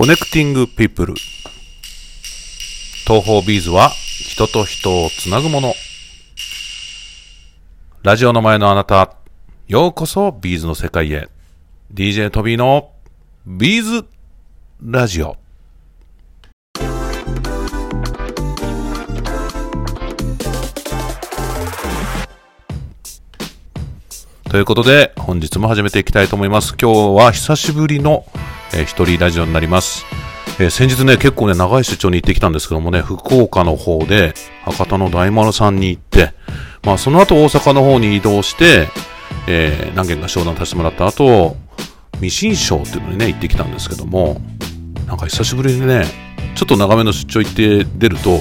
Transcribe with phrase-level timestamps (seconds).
[0.00, 5.74] Connecting people トーホービーズは人と人をつなぐもの。
[8.02, 9.18] ラジオの前のあなた
[9.68, 11.28] ようこそビーズの世界へ。
[11.92, 12.92] DJ トビーの
[13.44, 14.06] ビーズ
[14.82, 15.36] ラジオ。
[24.48, 26.74] ということで本日も始めていきたいと思います。
[26.80, 28.24] 今日は久しぶりの、
[28.74, 30.04] えー一人ラジオになります
[30.58, 34.34] えー先日ね、結構ね、長い出張に行ってきたんですけどもね、福岡の方で、
[34.64, 36.34] 博多の大丸さんに行って、
[36.84, 38.88] まあ、その後大阪の方に移動して、
[39.46, 41.56] えー何件か商談させてもらった後、
[42.20, 44.40] ミシンショーっていうのにね、行ってきたんですけども、
[45.06, 46.04] なんか久しぶりにね、
[46.54, 48.40] ちょっと長めの出張行って出ると、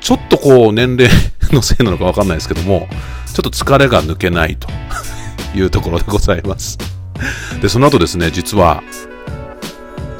[0.00, 1.10] ちょっとこう、年齢
[1.50, 2.88] のせいなのかわかんないですけども、
[3.34, 4.68] ちょっと疲れが抜けないと
[5.56, 6.76] いうところでございます。
[7.62, 8.82] で、その後ですね、実は、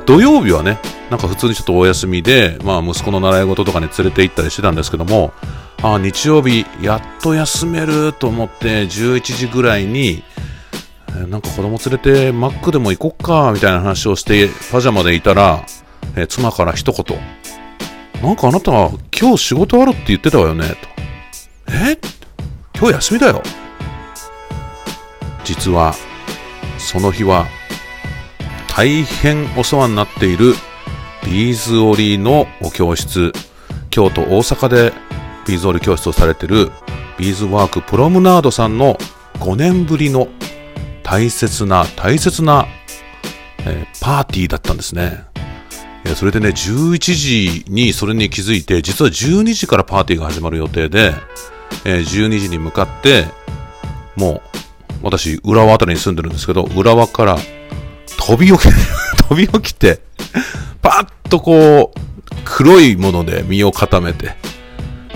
[0.09, 0.79] 土曜日はね、
[1.11, 5.35] なんか普通にちょっとお休みで、まあ息子の習い事とかに連れて行ったりしてたんですけども、
[5.83, 10.25] ああ、日曜日やっと休めると思って11時ぐらいに、
[11.15, 15.67] えなんか子供連れてマックでも行こっか、みたいな話をしてパジャマでいたら、
[16.17, 17.19] え妻から一言、
[18.23, 20.75] なんかあなた今日仕事あるって言ってたわよね、と。
[21.71, 21.99] え？
[22.79, 23.43] 今日休みだよ。
[25.45, 25.95] 実は、
[26.79, 27.47] その日は
[28.79, 30.55] 大変お世話になっている
[31.25, 33.33] ビーズ織りの教室。
[33.91, 34.93] 京都大阪で
[35.49, 36.71] ビーズ織り教室をされている
[37.19, 38.97] ビーズワークプロムナードさんの
[39.41, 40.29] 5年ぶりの
[41.03, 42.69] 大切な大切な、
[43.67, 45.25] えーパーティーだったんですね。
[46.05, 51.15] えそれでね11時にそれに気づいて実は12時からパーティーが始まる予定で、
[51.85, 53.25] えー12時に向かって
[54.15, 54.41] もう
[55.03, 57.39] 私浦和あたりに住んでるんですけど浦和から
[58.29, 58.69] 飛び起き、
[59.27, 60.01] 飛び起きて、
[60.83, 62.01] パッとこう、
[62.45, 64.35] 黒いもので身を固めて、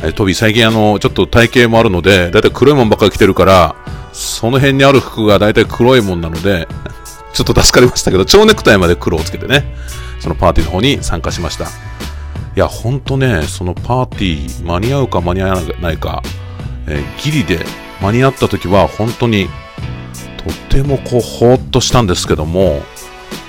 [0.02, 3.74] えトビ最近あの、ちょっと体型もあるので、だいたい黒いもんばっかり着てるから、
[4.14, 6.66] その辺にある服がだいたい黒いもんなので、
[7.34, 9.74] ちょっと助かりましたけど、蝶ネクタイまで黒をつけてね、
[10.18, 11.66] そのパーティーの方に参加しました。
[11.66, 11.68] い
[12.54, 16.22] や、ほんとね、そのパーティー、間に合うか間に合わないか、
[16.86, 17.60] えーギリで
[18.00, 19.50] 間に合った時は本当に
[20.44, 22.82] とってもこうほーっとしたんですけども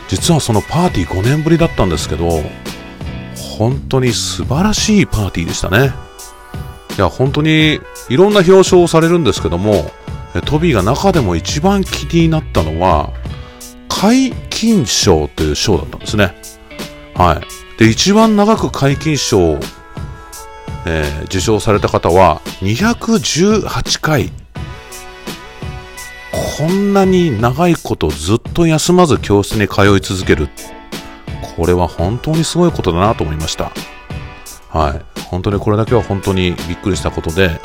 [0.07, 2.41] 実はそのパーティー5年ぶりだったんですけど
[3.57, 5.91] 本当に素晴らしいパーティーでしたね。
[6.97, 9.91] いや本当にいろんな表彰をされるんですけども
[10.45, 13.11] トビーが中でも一番気になったのは
[13.89, 16.35] 解禁賞という賞だったんですね。
[17.15, 17.79] はい。
[17.79, 19.59] で一番長く解禁賞を、
[20.85, 24.31] えー受賞された方は218回
[26.55, 30.49] こんなに長いことずっと休まず教室に通い続ける。
[31.55, 33.71] これは本当にすごいことだなと思いました。
[34.69, 35.21] はい。
[35.29, 37.59] 本当にこれだけは本当にびっくりしたことで、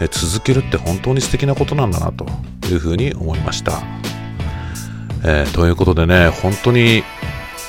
[0.00, 2.26] え続けるって本当に素敵なことなんだなと
[2.68, 3.82] いうふうに思いました。
[5.24, 7.04] えーということでね、本当に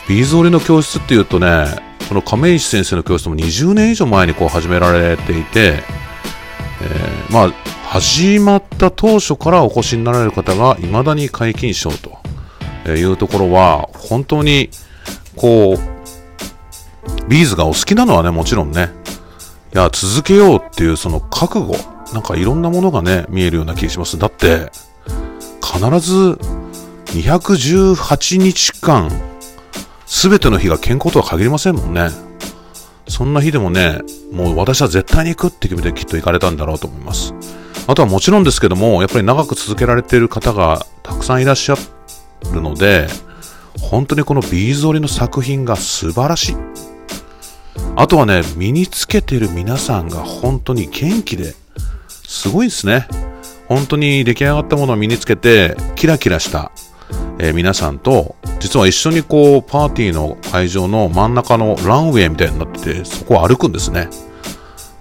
[0.09, 1.67] ビーズ織りの教室っていうとね、
[2.09, 5.83] この亀石先生の教室も20年以上前にこう始められていて、
[6.85, 7.51] えーまあ、
[7.87, 12.17] 始まった当初からお越しになられる方が未だに皆勤賞と
[12.91, 14.69] いうところは、本当に、
[15.35, 15.95] こう、
[17.27, 18.89] ビーズがお好きなのはね、もちろんね、
[19.73, 21.75] いや、続けようっていうその覚悟、
[22.13, 24.17] なんかいろんなものがね、見えるような気がします。
[24.17, 24.71] だって、
[25.61, 26.39] 必ず
[27.07, 29.11] 218日間、
[30.05, 32.09] すべての日が健康とは限りませんもんね。
[33.07, 33.99] そんな日でもね、
[34.31, 37.33] もう私は絶対に行くって決めてきっと行かれたんだろうと思います。
[37.87, 41.77] あとはもちろんですけども、やっぱり長く続けられている方がたくさんいらっしゃ
[42.51, 43.07] るので、
[43.79, 46.55] 本当にこのビーズ織りの作品が素晴らしい。
[47.95, 51.53] あとはね、身につけている皆さんが本当に元気で、
[52.09, 53.07] すごいですね。
[53.67, 56.71] 本当に出来上がったものを身につけて、キラキラした、
[57.39, 64.09] えー皆さんと、実は一緒にこう、パーティーの会場の真ん中のランウェイみたいになってて、そこを歩くんですね。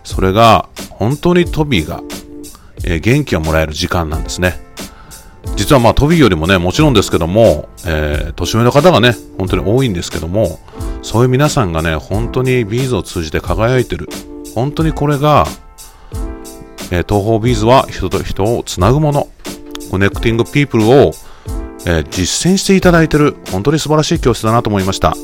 [0.03, 2.03] それが、本当にトビーが、
[2.85, 4.61] えー元気をもらえる時間なんですね。
[5.57, 10.59] 実はまあトビーよりもね、もちろんですけども、えー年上の方がね、本当に多いんですけども、
[11.03, 14.09] そういう皆さんがね、本当にビーズを通じて輝いてる。
[14.55, 15.47] 本当にこれが、
[16.91, 19.29] えートーホービーズは人と人をつなぐもの。
[19.91, 21.13] Connecting People を、
[21.87, 25.15] えー実践していただいてる、本当に素晴らしい教室だなと思いました。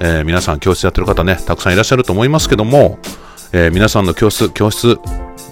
[0.00, 2.98] えー皆さん教室やってる方ね、たくさんいらっしゃると思いますけども、
[3.52, 4.98] えー皆さんの教室、教室、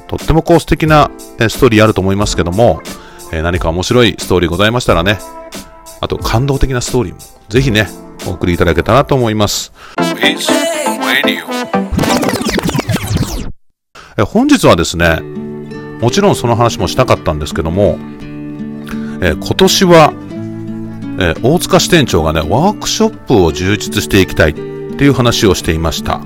[0.09, 2.81] とってもこう素敵なえーストーリーあると思いますけども、
[3.33, 5.19] えー何か面白いストーリーございましたらね、
[6.01, 7.89] あと感動的なストーリーも、ぜひね、
[8.27, 9.73] お送りいただけたらと思います。
[14.19, 15.21] え本日はですね、
[16.01, 17.99] もちろんその話もしたかったんですけども、
[19.21, 20.13] え今年は、
[21.19, 26.21] え大塚支店長がね、ワークショップを充実していきたいっていう話をしていました。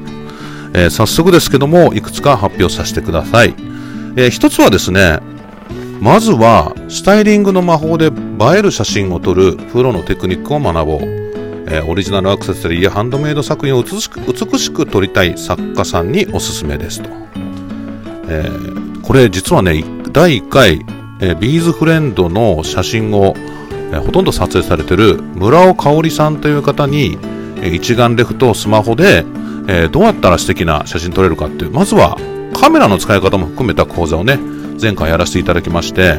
[0.74, 3.54] えー早速ですけども、いくつか発表させてください。
[4.16, 5.20] えー一つはですね、
[6.00, 8.10] まずは、スタイリングの魔法で映
[8.58, 10.98] える写真を撮るプロのテクニックを学ぼう。
[11.72, 17.10] えーオリジナルアクセサリーやハンドメイド作品を美しく美しく撮りたい作家さんにおすすめですと。
[18.28, 20.84] えーこれ実はね、第1回、
[21.20, 23.34] えビーズフレンドの写真を、
[23.92, 27.18] えほとんど撮影されてる村尾香織さんという方に、
[27.62, 29.24] え一眼レフとスマホで、
[29.68, 32.16] えどうやったら素敵な写真撮れるかっていう、まずは
[32.54, 34.38] カメラの使い方も含めた講座をね、
[34.80, 36.18] 前回やらせていただきまして、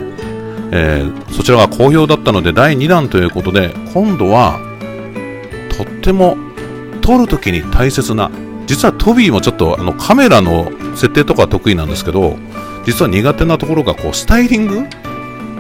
[0.72, 4.60] えーそちらが好評だったので第2弾ということで、今度は
[5.78, 6.38] とっても
[7.02, 8.30] 撮るときに大切な、
[8.68, 12.38] 実はトビーもちょっとあのカメラの設定とか得意なんですけど、
[12.86, 14.88] 実は苦手なところがこうスタイリング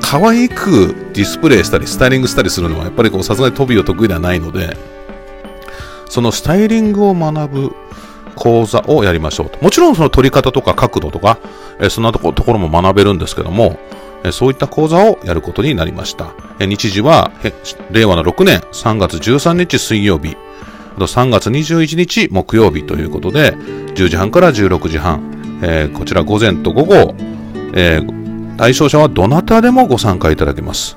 [0.02, 4.76] 可愛くディスプレイしたりスタイリングしたりするのはやっぱりこうさすがにトビーは得意ではないので
[6.10, 7.76] そのスタイリングを学ぶ
[8.36, 9.60] 講座をやりましょうと。
[9.64, 11.38] もちろんその撮り方とか角度とか、
[11.80, 13.80] えそんなところも学べるんですけども、
[14.24, 17.32] えそういった講座をやることになりました、え日時は、
[17.92, 20.36] 令和の6年3月13日水曜日
[20.96, 27.16] あと3月21日木曜日ということで10時半から16時半、えーこちら午前と午後、
[27.74, 28.21] えー
[28.62, 30.96] 対象者はどなたでもご参加いただけます。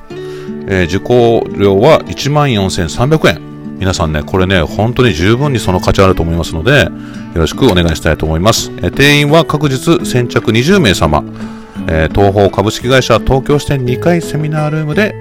[0.69, 3.41] えー受講料は14,300円。
[3.79, 6.91] 皆さんね、これね、本当に十分にその価値あると思いますので、よ
[7.37, 8.71] ろしくお願いしたいと思います。
[8.83, 11.25] えー定員は確実先着20名様。
[11.89, 15.15] えー東方株式会社東京支店2階セミナールームで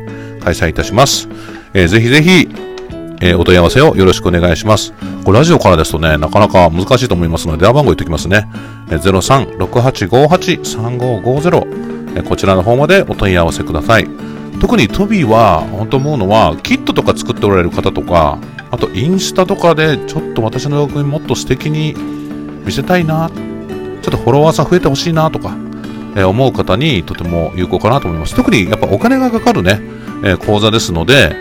[0.43, 1.29] 開催いたします。
[1.73, 2.49] えーぜひぜひ、
[3.21, 4.93] えーお問い合わせをよろしくお願いします。
[5.23, 8.49] これラジオからですとね、なかなか難しいと思いますので、電話番号言っておきますね。
[8.89, 8.99] えー
[9.59, 11.82] 03-6858-3550。
[12.21, 14.07] こちらの方までお問い合わせください。
[14.59, 18.37] 特にトビーは、本当思うのは、キットとか作っておられる方とか、
[18.71, 21.95] あとインスタとかで、ちょっと私の動画にもっと素敵に
[22.65, 25.55] 見せたいな、ちょっとフォロワーさん増えてほしいなとか、
[26.15, 28.35] え思う方にとても有効かなと思います。
[28.35, 29.81] 特にやっぱお金がかかるね、
[30.23, 31.35] え講座ですので、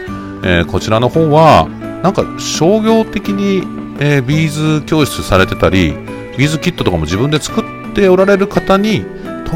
[0.44, 1.68] えこちらの方は、
[2.02, 3.62] なんか商業的に、
[4.00, 5.94] えビーズ教室されてたり、
[6.36, 9.04] ビーズキットとかも自分で作っておられる方に、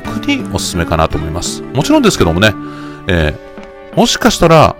[0.02, 1.62] 特におすすめかなと思います。
[1.62, 2.54] もちろんですけどもね、
[3.08, 3.46] えー
[3.96, 4.76] もしかしたら、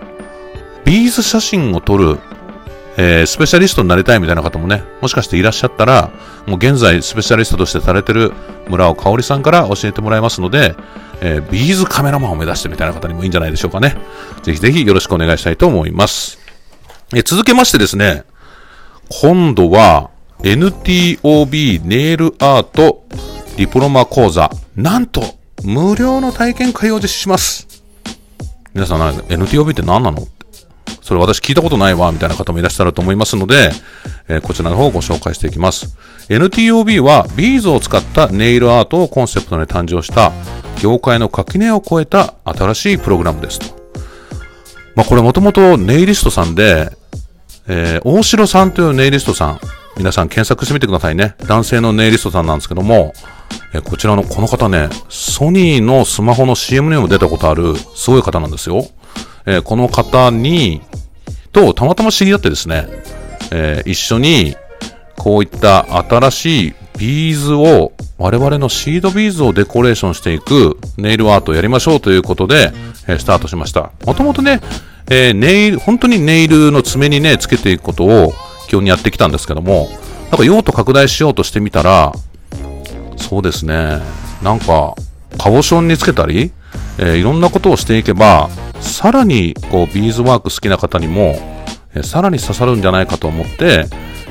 [0.85, 2.19] ビーズ写真を撮る、
[2.97, 6.11] えースペシャリストになりたいみたいな方もね、もしかしていらっしゃったら、
[6.45, 8.31] もう現在スペシャリストとしてされてる
[8.69, 10.75] 村尾香織さんから教えてもらいますので、
[11.21, 13.97] えービーズカメラマンを目指してみたいな方にもいいんじゃないでしょうかね。
[14.43, 16.37] ぜひぜひよろしくお願いしたいと思います。
[17.15, 18.23] え続けましてですね、
[19.21, 20.11] 今度は
[20.43, 23.03] NTOB ネイルアート
[23.57, 25.23] ディプロマ講座、なんと
[25.63, 27.67] 無料の体験会を実施します。
[28.75, 30.27] 皆さん NTOB って何なの？
[31.01, 33.71] それ私聞いたことないわ、みたいな方もいらっしゃると思いますので、
[34.27, 35.97] えーこちらの方をご紹介していきます。
[36.29, 40.31] NTOB はビーズを使ったネイルアートをコンセプトに誕生した
[40.79, 43.65] 業界の垣根を越えた新しいプログラムですと。
[44.93, 46.91] まあこれもともとネイリストさんで、
[47.67, 49.59] えー大城さんというネイリストさん、
[49.97, 51.33] 皆さん検索してみてくださいね。
[51.47, 53.15] 男性のネイリストさんなんですけども、
[53.73, 58.85] えこちらのこの方ね、ソニーのスマホの CM にも出たことあるすごい方なんですよ。
[59.45, 60.81] えこの方に、
[61.51, 62.87] とたまたま知り合ってですね、
[63.51, 64.55] え一緒に
[65.15, 72.71] こういった新しいビーズを我々のシードビーズをデコレーションしていくネイルアートをやりましょうということで、
[73.07, 73.91] えスタートしました。
[74.05, 74.61] もともとね、
[75.09, 78.33] えネイル、本当にネイルの爪にね、つけていくことを
[78.67, 79.89] 基本にやってきたんですけども、
[80.31, 82.11] なんか用途拡大しようとしてみたら、
[83.17, 83.99] そうですね、
[84.41, 84.95] なんか、
[85.37, 86.51] カボションにつけたり、
[86.99, 91.35] えーいろんなことをしていけば、さらにこうビーズワーク好きな方にも、
[91.93, 93.85] えーさらに刺さるんじゃないかと思って、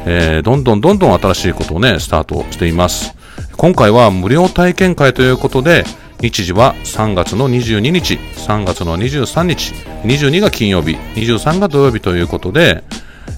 [0.06, 3.14] えーどんどんどんどん新しいことをね、スタートしています。
[3.56, 5.84] 今回は無料体験会ということで、
[6.20, 9.74] 日時は3月の22日、3月の23日、
[10.04, 12.84] 22が金曜日、23が土曜日ということで、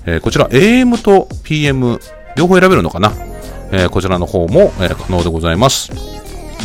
[0.07, 2.00] えーこちら AM と PM
[2.37, 3.12] 両方選べるのかな、
[3.72, 5.90] えーこちらの方も、えー可能でございます。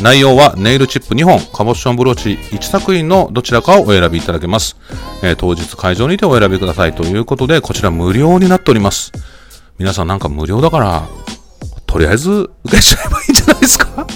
[0.02, 4.76] 内容はネイルチップ2本、カボッションブローチ1作品のどちらかをお選びいただけます。
[5.22, 9.12] えー当日会場にてお選びくださいということで、こちら無料になっております。
[9.78, 11.04] 皆さんなんか無料だから、
[11.86, 14.08] とりあえず受けちゃえばいいんじゃないですか？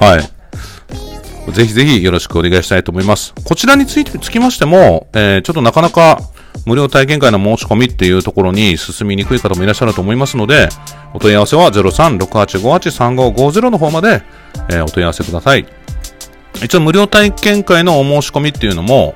[0.00, 1.52] はい。
[1.52, 3.32] ぜひぜひよろしくお願いしたいと思います。
[3.44, 6.20] こちらについて、つきましても、えーちょっとなかなか
[6.66, 10.68] 無料体験会の申し込みっていうところに進みにくい方もいらっしゃると思いますので、
[11.14, 14.22] お問い合わせは0368583550の方まで、
[14.70, 15.66] えー、お問い合わせください。
[16.62, 19.14] 一応無料体験会のお申し込みっていうのも、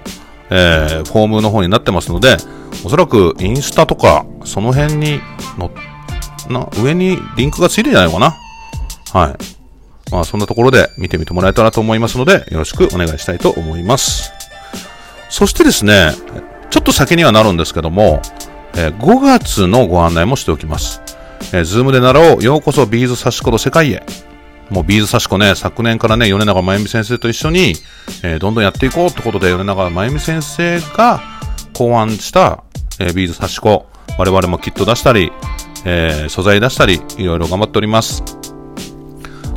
[0.50, 2.36] えー、フォームの方になってますので、
[2.84, 5.20] おそらくインスタとか、その辺に
[5.58, 5.70] の、
[6.48, 8.34] な、上にリンクがついてるんじゃないのか
[9.12, 9.54] なはい。
[10.10, 14.32] まあそんなところで見てみてもらえたらと思いますので、よろしくお願いしたいと思います。
[15.28, 16.12] そしてですね、
[16.70, 18.20] ちょっと先にはなるんですけども、
[18.76, 21.00] えー、5月のご案内もしておきます。
[21.52, 24.02] えー、ズームで習おう、ようこそビーズ差し子の世界へ。
[24.70, 27.74] もうビーズ差し子ね、昨年からね、米長真由美先生と一緒に、
[28.22, 31.20] えー、どんどんやっていこうってことで、米長真由美先生が
[31.74, 32.64] 考案した、
[32.98, 33.86] え、ビーズ差し子、
[34.18, 35.30] 我々もキット出したり、
[35.84, 38.22] え、素材出したり、いろいろ頑張っております。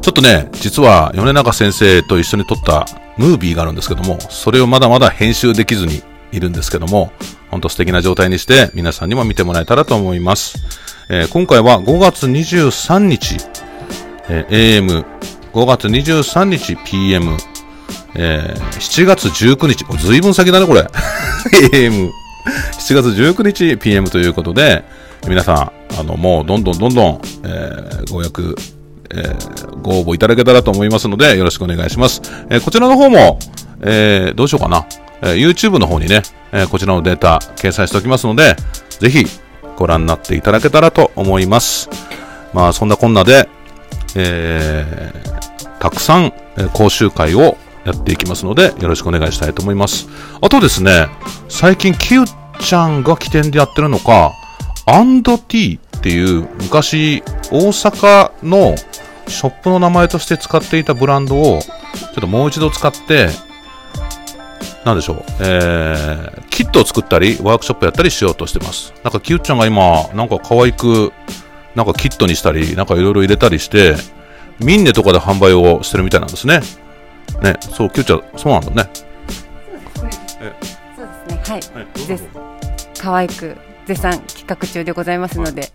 [0.02, 2.86] ちょっとね、実は米長先生と一緒に撮った
[3.18, 7.12] ムービーがあるんですけども、それをまだまだ編集できずにいるんですけども、
[7.50, 10.58] ほんと素敵な状態にして皆さんにも見てもらえたらと思います。
[11.10, 13.38] えー、今回は5月23日、
[14.30, 15.06] えー、AM、
[15.54, 17.38] 5月23日 PM、
[18.16, 20.82] えー、7月19日、もう随分先だね、これ。
[21.72, 22.12] AM、
[22.74, 24.84] 7月19日 PM ということで、
[25.28, 28.56] 皆さん、あの、もうどんどんどんどん、えー、ご予約、
[29.12, 32.22] えー、ご応募いただけたらと思いますので、よろしくお願いします。
[32.50, 33.40] えー、こちらの方も、
[33.82, 34.86] えー、どうしようかな。
[35.22, 36.22] えー、YouTube の方にね、
[36.52, 38.56] えー、こちらのデータ掲載しておきますので、
[39.00, 39.26] ぜひ
[39.76, 41.90] ご覧になっていただけたらと思います。
[42.54, 43.48] まあ、そんなこんなで、
[44.16, 46.34] えー、たくさん、
[46.74, 50.08] 講習会をやっていきますので、よろしくお願いしたいと思います。
[50.42, 51.08] あとですね、
[51.48, 54.34] 最近、キューちゃんが起点でやってるのか、
[54.86, 58.76] アンドティーっていう昔、大阪の
[59.28, 63.30] ショップの名前として使っていたブランドを、ちょっともう一度使って、
[64.88, 68.94] なんでしょう、えー、キットを作ったり、ワークショップやったりしようとしてます。
[69.04, 71.12] なんか、キューちゃんが今、なんか可愛く、
[71.76, 73.96] なんかキットにしたり、なんかいろいろ入れたりして、
[74.60, 76.62] ミンネとかで販売をしてるみたいなんですね。
[77.42, 78.90] ね、そう、キューちゃん、そうなんだね。
[79.98, 80.38] そうです
[81.28, 81.42] ね。
[81.46, 81.62] はい。
[81.74, 82.24] はい、です。
[83.02, 85.72] 可愛く絶賛企画中でございますので、はい、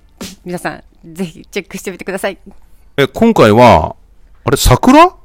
[0.46, 2.38] 皆さん、ぜひチェックしてみてください。
[2.96, 3.94] え、今回は、
[4.44, 5.21] あれ、桜？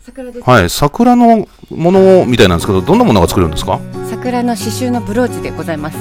[0.00, 0.48] 桜です。
[0.48, 3.80] はい、桜のものみたいなんですけど、どんなものが作れるんですか？
[4.08, 5.98] 桜の刺繍のブローチでございます。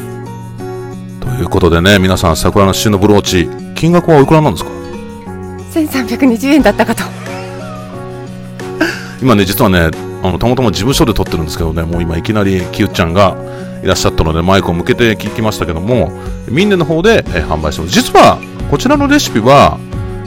[1.20, 4.72] ということでね、皆さん、桜の刺繍のブローチ、金額はおいくらなんですか
[5.74, 7.04] ？1320円だったかと。
[9.22, 9.92] 今ね、実はね、
[10.24, 13.36] あのたまたま事務所で撮ってるんですけどね、もう今いきなりきゆちゃんが
[13.84, 16.12] いらっしゃったので、マイクを向けて聞きましたけども、
[16.50, 17.94] ミンネの方で、え販売してます。
[17.94, 18.38] 実は、
[18.72, 19.78] こちらのレシピは、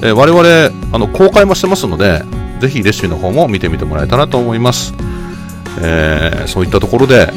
[0.03, 2.23] え我々あの公開もしてますので、
[2.63, 4.95] ぜひレシピの方も見てみてもらえたらと思います。
[5.81, 7.29] えー、そういったところで、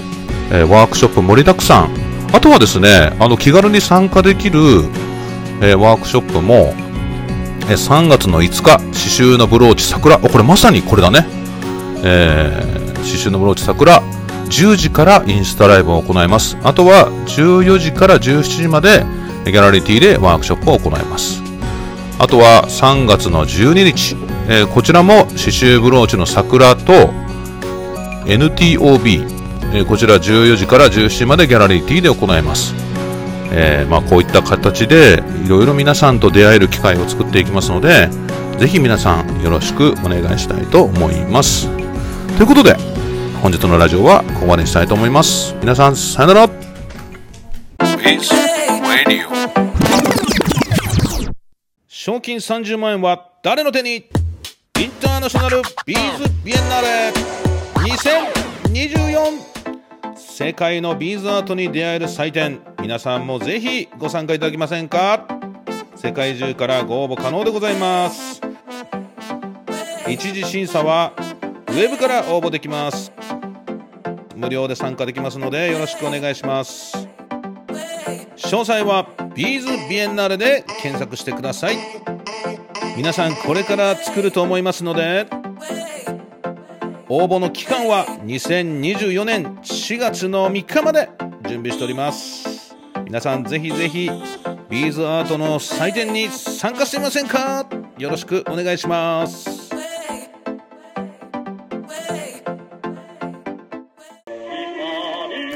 [0.51, 1.89] えー、ワークショップ盛りだくさん。
[2.31, 4.59] あとはですね、あの気軽に参加できる、
[5.63, 6.75] えー、ワークショップも、
[7.67, 8.85] え3月の5日、刺
[9.33, 10.19] 繍のブローチ桜。
[10.19, 11.27] これまさにこれだね。
[12.03, 12.61] え
[12.97, 14.03] 刺繍のブローチ桜。
[14.49, 16.55] 10時からインスタライブを行います。
[16.61, 19.03] あとは14時から17時まで
[19.43, 21.41] ギャラリティでワークショップを行います。
[22.19, 24.15] あとは3月の12日、
[24.47, 27.09] えー、こちらも刺繍ブローチの桜と
[28.25, 29.23] NTOB、
[29.73, 32.75] えー、こちら14時から17時までギャラリティで行います。
[33.51, 38.09] えー、まあ、こういった形でいろいろ皆さんと出会える機会を作っていきますので、
[38.59, 41.69] ぜひ皆さんよろしくお願いしたいと思います。
[42.37, 42.75] ということで、
[43.41, 45.55] 本日のラジオはここまでにしたいと思います。
[45.61, 46.49] 皆さん、さよなら
[51.87, 54.24] 賞金30万円は誰の手に？
[54.77, 57.13] インターナショナルビーズビエンナーレ
[58.73, 62.59] 2024世界のビーズアートに出会える祭典。
[62.81, 65.27] 皆さんもぜひご参加いただけませんか？
[65.95, 68.41] 世界中からご応募可能でございます。
[70.09, 73.13] 一次審査はウェブから応募できます。
[74.35, 77.07] 無料で参加できますのでよろしくお願いします。
[78.35, 81.77] 詳細はビーズビエンナーレで検索してください。
[82.95, 85.27] 皆さんこれから作ると思いますので
[87.07, 91.09] 応募の期間は2024年4月の3日まで
[91.47, 92.75] 準備しております。
[93.03, 94.09] 皆さんぜひぜひ
[94.69, 97.67] ビーズアートの祭典に参加してみませんか？
[97.99, 99.69] よろしくお願いします。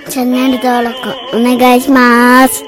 [0.09, 0.97] チャンネル登録
[1.35, 2.63] お願いします。